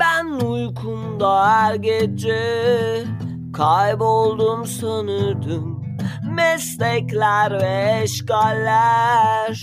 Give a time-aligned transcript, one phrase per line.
[0.00, 3.04] Ben uykumda her gece
[3.56, 5.84] kayboldum sanırdım.
[6.34, 9.60] Meslekler ve eşgaller.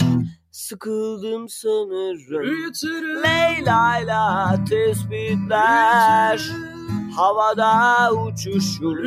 [0.52, 2.74] Sıkıldım sanırım.
[3.24, 6.42] Leyla'yla tespitler.
[7.16, 8.98] Havada uçuşur.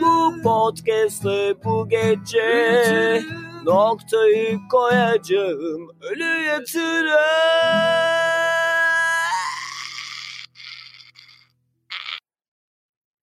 [0.00, 3.22] Bu podcast'le bu gece
[3.64, 5.88] Noktayı koyacağım.
[6.00, 7.16] Ölü yatırım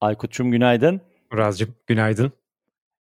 [0.03, 1.01] Aykut'cum günaydın.
[1.31, 2.31] Murazcığım günaydın.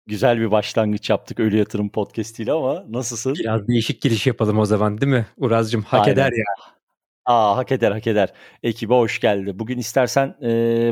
[0.07, 3.33] Güzel bir başlangıç yaptık Ölü Yatırım Podcast ile ama nasılsın?
[3.39, 5.25] Biraz değişik giriş yapalım o zaman değil mi?
[5.37, 6.13] Uraz'cığım hak Aynen.
[6.13, 6.73] eder ya.
[7.29, 8.33] Aa hak eder hak eder.
[8.63, 9.59] Ekibe hoş geldi.
[9.59, 10.47] Bugün istersen e,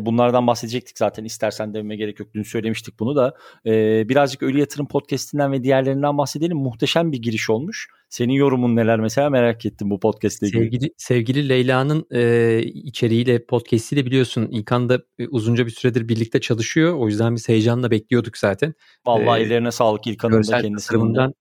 [0.06, 1.24] bunlardan bahsedecektik zaten.
[1.24, 2.34] İstersen dememe gerek yok.
[2.34, 3.34] Dün söylemiştik bunu da.
[3.66, 3.72] E,
[4.10, 6.58] birazcık Ölü Yatırım Podcast'inden ve diğerlerinden bahsedelim.
[6.58, 7.88] Muhteşem bir giriş olmuş.
[8.10, 10.64] Senin yorumun neler mesela merak ettim bu podcast ile ilgili.
[10.64, 16.94] Sevgili, sevgili Leyla'nın e, içeriğiyle, podcastiyle biliyorsun İlkan da e, uzunca bir süredir birlikte çalışıyor.
[16.94, 18.74] O yüzden biz heyecanla bekliyorduk zaten.
[19.06, 21.34] Vallahi e, ellerine sağlık İlkan'ın da tasarımından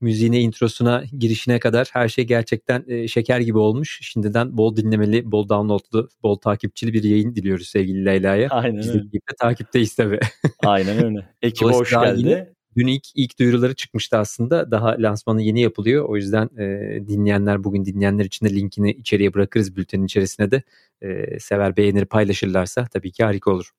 [0.00, 3.98] müziğine, introsuna, girişine kadar her şey gerçekten e, şeker gibi olmuş.
[4.02, 8.48] Şimdiden bol dinlemeli, bol downloadlu, bol takipçili bir yayın diliyoruz sevgili Leyla'ya.
[8.50, 9.02] Aynen Biz de öyle.
[9.02, 10.20] birlikte takipteyiz tabii.
[10.64, 11.28] Aynen öyle.
[11.42, 12.20] Ekibe hoş geldi.
[12.28, 14.70] yeni- Dün ilk, ilk duyuruları çıkmıştı aslında.
[14.70, 16.04] Daha lansmanı yeni yapılıyor.
[16.08, 16.66] O yüzden e,
[17.08, 20.62] dinleyenler bugün dinleyenler için de linkini içeriye bırakırız bültenin içerisine de.
[21.02, 23.70] E, sever beğenir paylaşırlarsa tabii ki harika olur.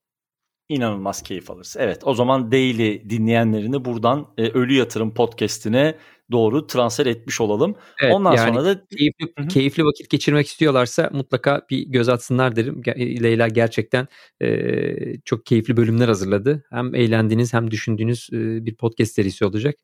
[0.69, 1.75] İnanılmaz keyif alırız.
[1.79, 5.95] Evet o zaman daily dinleyenlerini buradan e, Ölü Yatırım Podcast'ine
[6.31, 7.75] doğru transfer etmiş olalım.
[8.03, 12.81] Evet, Ondan yani sonra da keyifli, keyifli vakit geçirmek istiyorlarsa mutlaka bir göz atsınlar derim.
[13.23, 14.07] Leyla gerçekten
[14.41, 16.63] e, çok keyifli bölümler hazırladı.
[16.69, 19.75] Hem eğlendiğiniz hem düşündüğünüz e, bir podcast serisi olacak.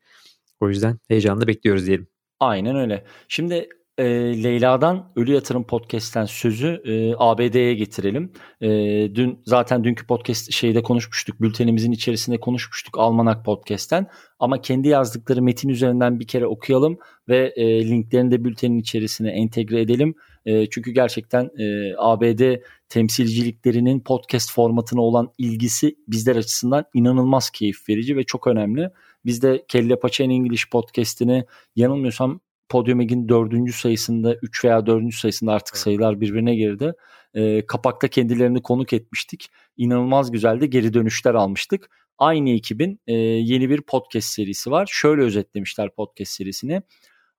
[0.60, 2.06] O yüzden heyecanla bekliyoruz diyelim.
[2.40, 3.04] aynen öyle.
[3.28, 3.68] Şimdi
[3.98, 4.04] e,
[4.42, 8.32] Leyla'dan Ölü Yatırım Podcast'ten sözü e, ABD'ye getirelim.
[8.60, 8.68] E,
[9.14, 11.40] dün zaten dünkü podcast şeyde konuşmuştuk.
[11.40, 14.06] Bültenimizin içerisinde konuşmuştuk Almanak Podcast'ten.
[14.38, 16.98] Ama kendi yazdıkları metin üzerinden bir kere okuyalım
[17.28, 20.14] ve e, linklerini de bültenin içerisine entegre edelim.
[20.46, 22.56] E, çünkü gerçekten e, ABD
[22.88, 28.90] temsilciliklerinin podcast formatına olan ilgisi bizler açısından inanılmaz keyif verici ve çok önemli.
[29.24, 31.44] Biz de Kelle Paça en English podcast'ini
[31.76, 36.92] yanılmıyorsam Podium Eg'in dördüncü sayısında 3 veya dördüncü sayısında artık sayılar birbirine girdi.
[37.34, 39.50] E, kapakta kendilerini konuk etmiştik.
[39.76, 41.90] İnanılmaz güzel de geri dönüşler almıştık.
[42.18, 44.88] Aynı ekibin e, yeni bir podcast serisi var.
[44.92, 46.82] Şöyle özetlemişler podcast serisini.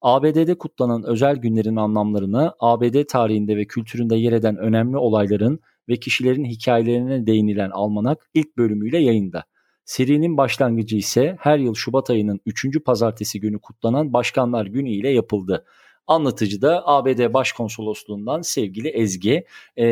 [0.01, 6.45] ABD'de kutlanan özel günlerin anlamlarını, ABD tarihinde ve kültüründe yer eden önemli olayların ve kişilerin
[6.45, 9.43] hikayelerine değinilen almanak ilk bölümüyle yayında.
[9.87, 12.83] Serinin başlangıcı ise her yıl Şubat ayının 3.
[12.85, 15.65] pazartesi günü kutlanan Başkanlar Günü ile yapıldı.
[16.07, 19.45] Anlatıcı da ABD Başkonsolosluğundan sevgili Ezgi.
[19.77, 19.85] Ee,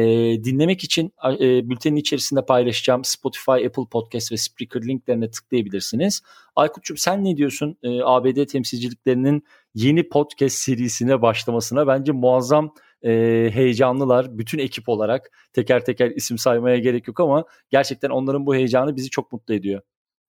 [0.43, 6.21] dinlemek için e, bültenin içerisinde paylaşacağım Spotify, Apple Podcast ve Spreaker linklerine tıklayabilirsiniz.
[6.55, 9.43] Aykut'cum sen ne diyorsun e, ABD temsilciliklerinin
[9.75, 11.87] yeni podcast serisine başlamasına?
[11.87, 12.73] Bence muazzam
[13.05, 13.11] e,
[13.53, 15.31] heyecanlılar bütün ekip olarak.
[15.53, 19.81] Teker teker isim saymaya gerek yok ama gerçekten onların bu heyecanı bizi çok mutlu ediyor.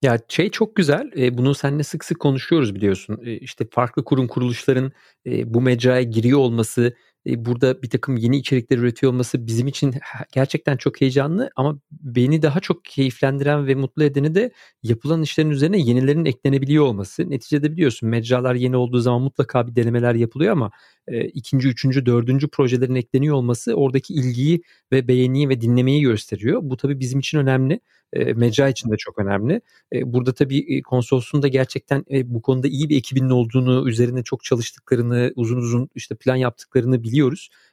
[0.03, 1.10] Ya şey çok güzel.
[1.16, 3.20] E, bunu seninle sık sık konuşuyoruz biliyorsun.
[3.25, 4.92] E, işte farklı kurum kuruluşların
[5.26, 9.94] e, bu mecraya giriyor olması, burada bir takım yeni içerikler üretiyor olması bizim için
[10.32, 14.50] gerçekten çok heyecanlı ama beni daha çok keyiflendiren ve mutlu edeni de
[14.82, 17.31] yapılan işlerin üzerine yenilerin eklenebiliyor olması.
[17.31, 20.70] Neticede biliyorsun mecralar yeni olduğu zaman mutlaka bir denemeler yapılıyor ama
[21.09, 26.60] e, ikinci, üçüncü, dördüncü projelerin ekleniyor olması oradaki ilgiyi ve beğeniyi ve dinlemeyi gösteriyor.
[26.62, 27.81] Bu tabii bizim için önemli.
[28.12, 29.60] E, mecra için de çok önemli.
[29.92, 34.22] E, Burada tabii e, konsolosluğun da gerçekten e, bu konuda iyi bir ekibinin olduğunu, üzerine
[34.22, 37.16] çok çalıştıklarını, uzun uzun işte plan yaptıklarını biliyoruz.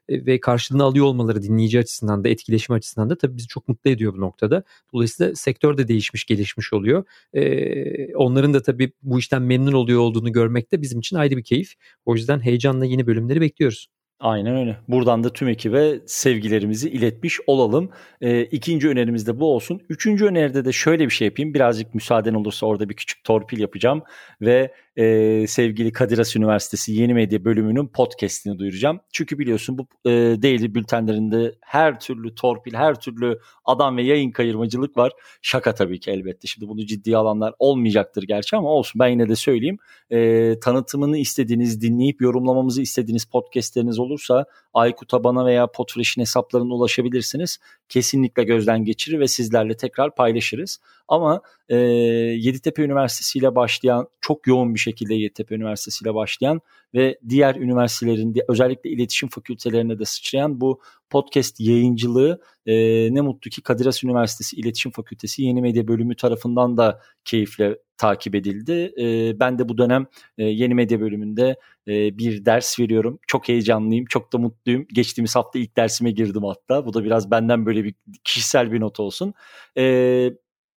[0.10, 3.90] E, Ve karşılığını alıyor olmaları dinleyici açısından da, etkileşim açısından da tabii bizi çok mutlu
[3.90, 4.64] ediyor bu noktada.
[4.94, 7.04] Dolayısıyla sektör de değişmiş, gelişmiş oluyor.
[7.34, 11.44] E, Onların da tabii bu işten memnun oluyor olduğunu görmek de bizim için ayrı bir
[11.44, 11.74] keyif.
[12.06, 13.88] O yüzden heyecanla yeni bölümleri bekliyoruz.
[14.20, 14.78] Aynen öyle.
[14.88, 17.90] Buradan da tüm ekibe sevgilerimizi iletmiş olalım.
[18.22, 19.82] Ee, ikinci önerimiz de bu olsun.
[19.90, 21.54] Üçüncü öneride de şöyle bir şey yapayım.
[21.54, 24.02] Birazcık müsaaden olursa orada bir küçük torpil yapacağım.
[24.42, 29.00] Ve e, sevgili Kadir Has Üniversitesi Yeni Medya bölümünün podcastini duyuracağım.
[29.14, 30.12] Çünkü biliyorsun bu e,
[30.42, 35.12] daily bültenlerinde her türlü torpil, her türlü adam ve yayın kayırmacılık var.
[35.42, 36.48] Şaka tabii ki elbette.
[36.48, 39.78] Şimdi bunu ciddiye alanlar olmayacaktır gerçi ama olsun ben yine de söyleyeyim.
[40.10, 47.60] E, tanıtımını istediğiniz, dinleyip yorumlamamızı istediğiniz podcastleriniz olursa Aykut'a bana veya Podfresh'in hesaplarına ulaşabilirsiniz.
[47.90, 50.80] Kesinlikle gözden geçirir ve sizlerle tekrar paylaşırız.
[51.08, 56.62] Ama e, Yeditepe Üniversitesi ile başlayan çok yoğun bir şekilde Yeditepe Üniversitesi ile başlayan
[56.94, 62.74] ve diğer üniversitelerin özellikle iletişim fakültelerine de sıçrayan bu podcast yayıncılığı e,
[63.14, 68.36] ne mutlu ki Kadir Has Üniversitesi İletişim Fakültesi Yeni Medya Bölümü tarafından da keyifle takip
[68.36, 68.94] edildi.
[69.00, 70.08] E, ben de bu dönem
[70.38, 71.56] e, Yeni Medya Bölümünde
[71.88, 73.20] e, bir ders veriyorum.
[73.28, 74.86] Çok heyecanlıyım, çok da mutluyum.
[74.94, 76.86] Geçtiğimiz hafta ilk dersime girdim hatta.
[76.86, 79.34] Bu da biraz benden böyle bir kişisel bir not olsun.
[79.78, 79.84] E,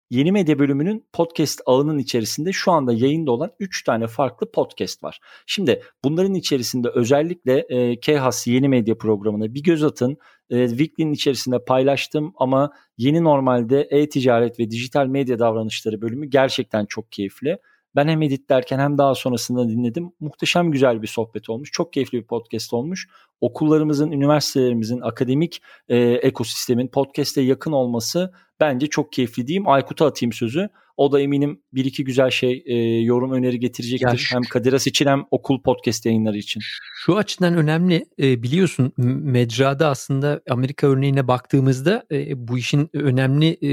[0.09, 5.19] Yeni Medya bölümünün podcast ağının içerisinde şu anda yayında olan 3 tane farklı podcast var.
[5.45, 10.17] Şimdi bunların içerisinde özellikle e, KHAS Yeni Medya programına bir göz atın.
[10.49, 17.11] E, Weekly'nin içerisinde paylaştım ama yeni normalde e-ticaret ve dijital medya davranışları bölümü gerçekten çok
[17.11, 17.57] keyifli.
[17.95, 20.11] Ben hem editlerken hem daha sonrasında dinledim.
[20.19, 21.71] Muhteşem güzel bir sohbet olmuş.
[21.71, 23.07] Çok keyifli bir podcast olmuş.
[23.41, 29.67] Okullarımızın, üniversitelerimizin, akademik e, ekosistemin podcast'e yakın olması bence çok keyifli diyeyim.
[29.67, 30.69] Aykut'a atayım sözü.
[30.97, 34.07] O da eminim bir iki güzel şey e, yorum öneri getirecektir.
[34.07, 36.61] Ya şu, hem Kadiras için hem okul podcast yayınları için.
[36.95, 43.71] Şu açıdan önemli e, biliyorsun mecrada aslında Amerika örneğine baktığımızda e, bu işin önemli e,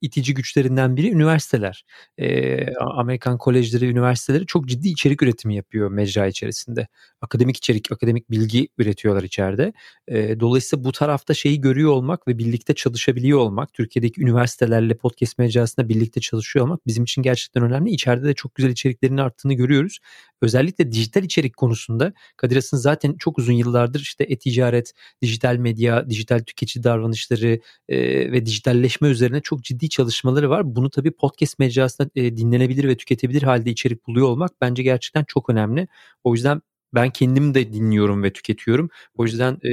[0.00, 1.84] itici güçlerinden biri üniversiteler.
[2.18, 6.88] E, Amerikan kolejleri, üniversiteleri çok ciddi içerik üretimi yapıyor mecra içerisinde.
[7.20, 9.72] Akademik içerik, akademik bilgi üretiyorlar içeride.
[10.08, 15.88] E, dolayısıyla bu tarafta şeyi görüyor olmak ve birlikte çalışabiliyor olmak, Türkiye'deki üniversitelerle podcast mecrasında
[15.88, 17.90] birlikte çalışıyor çalışıyor olmak bizim için gerçekten önemli.
[17.90, 19.98] İçeride de çok güzel içeriklerin arttığını görüyoruz.
[20.42, 26.38] Özellikle dijital içerik konusunda Kadir Has'ın zaten çok uzun yıllardır işte e-ticaret, dijital medya, dijital
[26.38, 27.98] tüketici davranışları e,
[28.32, 30.76] ve dijitalleşme üzerine çok ciddi çalışmaları var.
[30.76, 35.50] Bunu tabii podcast mecrasında e, dinlenebilir ve tüketebilir halde içerik buluyor olmak bence gerçekten çok
[35.50, 35.88] önemli.
[36.24, 36.62] O yüzden
[36.94, 38.90] ben kendim de dinliyorum ve tüketiyorum.
[39.14, 39.70] O yüzden e,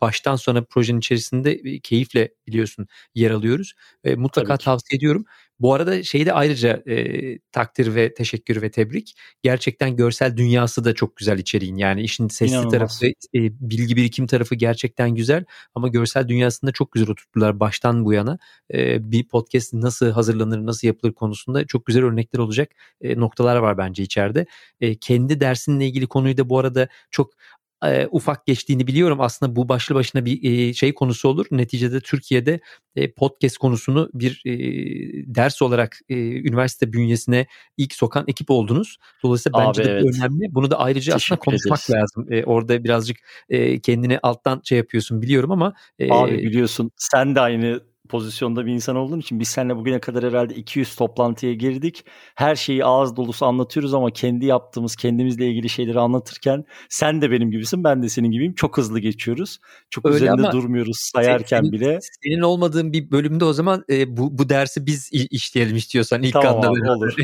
[0.00, 3.74] baştan sona projenin içerisinde e, keyifle biliyorsun yer alıyoruz.
[4.04, 5.24] E, mutlaka tavsiye ediyorum.
[5.62, 9.14] Bu arada şeyi de ayrıca e, takdir ve teşekkür ve tebrik.
[9.42, 11.76] Gerçekten görsel dünyası da çok güzel içeriğin.
[11.76, 12.72] Yani işin sesli İnanılmaz.
[12.72, 15.44] tarafı, e, bilgi birikim tarafı gerçekten güzel.
[15.74, 18.38] Ama görsel dünyasında çok güzel oturttular baştan bu yana.
[18.74, 22.68] E, bir podcast nasıl hazırlanır, nasıl yapılır konusunda çok güzel örnekler olacak
[23.00, 24.46] e, noktalar var bence içeride.
[24.80, 27.30] E, kendi dersinle ilgili konuyu da bu arada çok
[27.84, 29.20] e, ufak geçtiğini biliyorum.
[29.20, 31.46] Aslında bu başlı başına bir e, şey konusu olur.
[31.50, 32.60] Neticede Türkiye'de
[32.96, 34.54] e, podcast konusunu bir e,
[35.34, 37.46] ders olarak e, üniversite bünyesine
[37.76, 38.96] ilk sokan ekip oldunuz.
[39.22, 40.16] Dolayısıyla Abi, bence de evet.
[40.16, 40.54] önemli.
[40.54, 42.02] Bunu da ayrıca Teşekkür aslında konuşmak ederiz.
[42.02, 42.32] lazım.
[42.32, 43.16] E, orada birazcık
[43.48, 45.74] e, kendini alttan şey yapıyorsun biliyorum ama.
[45.98, 50.24] E, Abi biliyorsun sen de aynı pozisyonda bir insan olduğun için biz seninle bugüne kadar
[50.24, 52.04] herhalde 200 toplantıya girdik.
[52.34, 57.50] Her şeyi ağız dolusu anlatıyoruz ama kendi yaptığımız, kendimizle ilgili şeyleri anlatırken sen de benim
[57.50, 58.54] gibisin, ben de senin gibiyim.
[58.54, 59.58] Çok hızlı geçiyoruz.
[59.90, 61.98] Çok Öyle üzerinde durmuyoruz sayarken senin, bile.
[62.24, 66.56] Senin olmadığın bir bölümde o zaman e, bu, bu dersi biz işleyelim istiyorsan ilk tamam,
[66.56, 66.68] anda.
[66.68, 67.14] Abi, olur.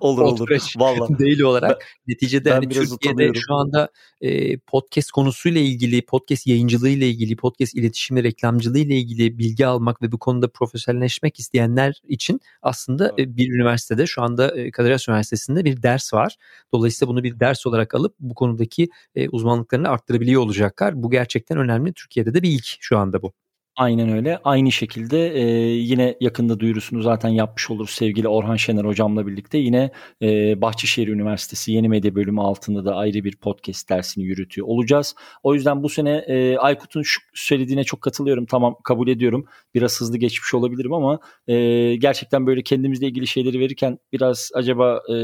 [0.00, 0.48] olur olur.
[0.76, 1.18] Vallahi.
[1.18, 1.80] Değil olarak.
[1.80, 3.88] Ben, Neticede ben hani Türkiye'de şu anda
[4.20, 9.83] e, podcast konusuyla ilgili, podcast yayıncılığı ile ilgili, podcast iletişimi, reklamcılığı ile ilgili bilgi almak
[10.02, 13.36] ve bu konuda profesyonelleşmek isteyenler için aslında evet.
[13.36, 16.36] bir üniversitede şu anda e, Kadir Has Üniversitesi'nde bir ders var.
[16.72, 21.02] Dolayısıyla bunu bir ders olarak alıp bu konudaki e, uzmanlıklarını arttırabiliyor olacaklar.
[21.02, 21.92] Bu gerçekten önemli.
[21.92, 23.32] Türkiye'de de bir ilk şu anda bu.
[23.76, 24.38] Aynen öyle.
[24.44, 29.58] Aynı şekilde e, yine yakında duyurusunu zaten yapmış oluruz sevgili Orhan Şener hocamla birlikte.
[29.58, 29.90] Yine
[30.22, 35.14] e, Bahçeşehir Üniversitesi Yeni Medya Bölümü altında da ayrı bir podcast dersini yürütüyor olacağız.
[35.42, 38.46] O yüzden bu sene e, Aykut'un şu söylediğine çok katılıyorum.
[38.46, 39.46] Tamam kabul ediyorum.
[39.74, 41.54] Biraz hızlı geçmiş olabilirim ama e,
[41.96, 45.16] gerçekten böyle kendimizle ilgili şeyleri verirken biraz acaba e,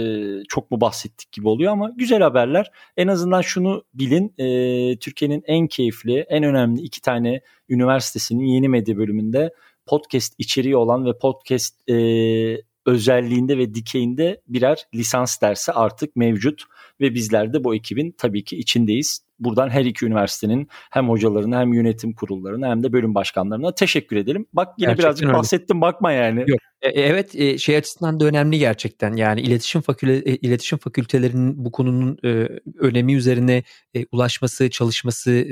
[0.49, 2.71] çok mu bahsettik gibi oluyor ama güzel haberler.
[2.97, 4.35] En azından şunu bilin.
[4.39, 9.51] E, Türkiye'nin en keyifli, en önemli iki tane üniversitesinin yeni medya bölümünde
[9.87, 11.97] podcast içeriği olan ve podcast e,
[12.87, 16.63] özelliğinde ve dikeyinde birer lisans dersi artık mevcut
[17.01, 19.21] ve bizler de bu ekibin tabii ki içindeyiz.
[19.39, 24.47] Buradan her iki üniversitenin hem hocalarına hem yönetim kurullarına hem de bölüm başkanlarına teşekkür edelim.
[24.53, 25.39] Bak yine Gerçekten birazcık öyle.
[25.39, 26.45] bahsettim bakma yani.
[26.47, 32.19] Yok evet e, şey açısından da önemli gerçekten yani iletişim fakülte iletişim fakültelerinin bu konunun
[32.79, 33.63] önemi üzerine
[34.13, 35.47] ulaşması, çalışması,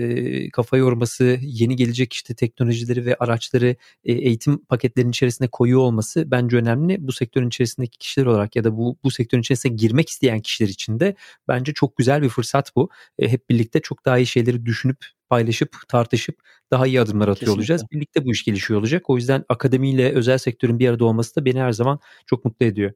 [0.52, 6.96] kafa yorması, yeni gelecek işte teknolojileri ve araçları eğitim paketlerinin içerisine koyuyor olması bence önemli.
[7.08, 11.00] Bu sektörün içerisindeki kişiler olarak ya da bu bu sektörün içerisine girmek isteyen kişiler için
[11.00, 11.14] de
[11.48, 12.90] bence çok güzel bir fırsat bu.
[13.20, 16.38] Hep birlikte çok daha iyi şeyleri düşünüp paylaşıp tartışıp
[16.70, 17.60] daha iyi adımlar atıyor Kesinlikle.
[17.60, 17.84] olacağız.
[17.92, 19.10] Birlikte bu iş gelişiyor olacak.
[19.10, 22.92] O yüzden akademiyle özel sektörün bir arada olması da beni her zaman çok mutlu ediyor.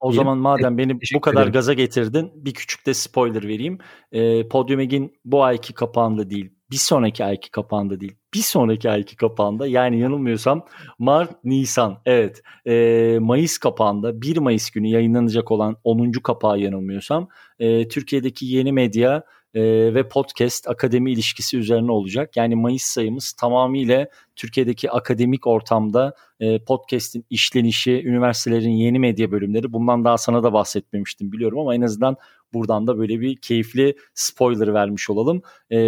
[0.00, 0.24] O Diyelim.
[0.24, 1.52] zaman madem beni bu kadar ederim.
[1.52, 3.78] gaza getirdin bir küçük de spoiler vereyim.
[4.12, 8.16] E, Podium Eg'in bu ayki kapağında değil bir sonraki ayki kapağında değil.
[8.34, 10.66] Bir sonraki ayki kapağında yani yanılmıyorsam
[10.98, 16.12] Mart, Nisan evet e, Mayıs kapağında 1 Mayıs günü yayınlanacak olan 10.
[16.12, 19.24] kapağı yanılmıyorsam e, Türkiye'deki yeni medya
[19.56, 22.36] e, ve podcast akademi ilişkisi üzerine olacak.
[22.36, 30.04] Yani Mayıs sayımız tamamıyla Türkiye'deki akademik ortamda e, podcast'in işlenişi, üniversitelerin yeni medya bölümleri bundan
[30.04, 32.16] daha sana da bahsetmemiştim biliyorum ama en azından
[32.52, 35.42] buradan da böyle bir keyifli spoiler vermiş olalım.
[35.72, 35.78] E,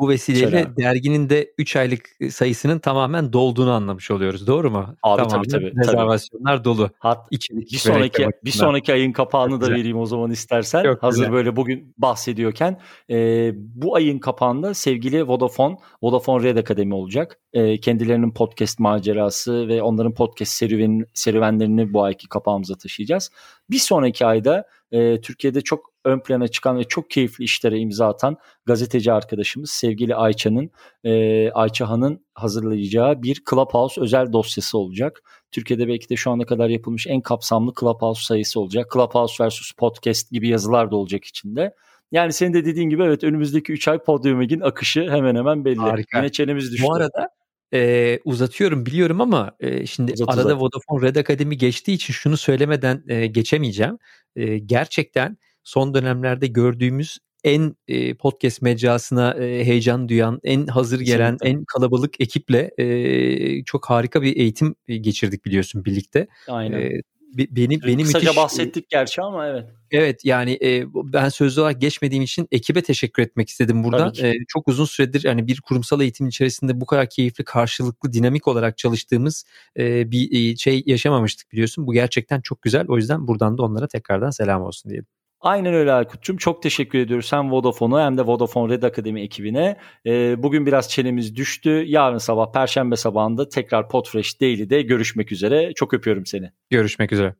[0.00, 0.76] bu vesileyle Şöyle.
[0.76, 4.46] derginin de 3 aylık sayısının tamamen dolduğunu anlamış oluyoruz.
[4.46, 4.96] Doğru mu?
[5.02, 5.80] Abi tamamen tabii tabii.
[5.80, 6.64] Rezervasyonlar tabii.
[6.64, 6.90] dolu.
[6.98, 10.82] Hat, İçerik bir sonraki bir sonraki ayın kapağını da vereyim o zaman istersen.
[10.82, 11.32] Çok Hazır güzel.
[11.32, 12.80] böyle bugün bahsediyorken
[13.10, 17.38] e, bu ayın kapağında sevgili Vodafone, Vodafone Red Akademi olacak.
[17.52, 23.30] E, kendilerinin podcast macerası ve onların podcast serüven, serüvenlerini bu ayki kapağımıza taşıyacağız.
[23.70, 28.36] Bir sonraki ayda e, Türkiye'de çok ön plana çıkan ve çok keyifli işlere imza atan
[28.66, 30.70] gazeteci arkadaşımız sevgili Ayça'nın
[31.04, 35.22] e, Ayça Han'ın hazırlayacağı bir Clubhouse özel dosyası olacak.
[35.52, 38.90] Türkiye'de belki de şu ana kadar yapılmış en kapsamlı Clubhouse sayısı olacak.
[38.92, 41.74] Clubhouse versus podcast gibi yazılar da olacak içinde.
[42.12, 45.76] Yani senin de dediğin gibi evet önümüzdeki 3 ay Podium akışı hemen hemen belli.
[45.76, 46.18] Harika.
[46.18, 46.86] Yine çenemiz düştü.
[46.86, 47.28] Bu arada
[47.74, 50.60] e, uzatıyorum biliyorum ama e, şimdi uzat, arada uzat.
[50.60, 53.98] Vodafone Red Akademi geçtiği için şunu söylemeden e, geçemeyeceğim.
[54.36, 61.32] E, gerçekten son dönemlerde gördüğümüz en e, podcast mecrasına e, heyecan duyan, en hazır gelen,
[61.32, 61.58] Kesinlikle.
[61.58, 66.26] en kalabalık ekiple e, çok harika bir eğitim geçirdik biliyorsun birlikte.
[66.48, 66.80] Aynen.
[66.80, 67.00] E,
[67.38, 69.68] benim benim kısaca müthiş, bahsettik gerçi ama evet.
[69.90, 74.26] Evet yani e, ben sözlü olarak geçmediğim için ekibe teşekkür etmek istedim burada.
[74.26, 78.78] E, çok uzun süredir yani bir kurumsal eğitim içerisinde bu kadar keyifli, karşılıklı, dinamik olarak
[78.78, 79.44] çalıştığımız
[79.78, 81.86] e, bir e, şey yaşamamıştık biliyorsun.
[81.86, 82.84] Bu gerçekten çok güzel.
[82.88, 85.06] O yüzden buradan da onlara tekrardan selam olsun diyelim.
[85.40, 86.36] Aynen öyle Aykut'cum.
[86.36, 89.76] Çok teşekkür ediyoruz hem Vodafone'a hem de Vodafone Red Akademi ekibine.
[90.06, 91.70] Ee, bugün biraz çenemiz düştü.
[91.86, 95.72] Yarın sabah Perşembe sabahında tekrar Podfresh Daily'de görüşmek üzere.
[95.74, 96.50] Çok öpüyorum seni.
[96.70, 97.34] Görüşmek üzere.